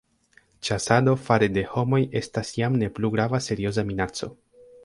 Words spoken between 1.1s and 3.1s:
fare de homoj estas jam ne